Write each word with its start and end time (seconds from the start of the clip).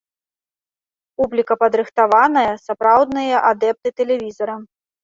Публіка 1.21 1.53
падрыхтаваная, 1.65 2.49
сапраўдныя 2.67 3.35
адэпты 3.55 3.89
тэлевізара. 4.01 4.63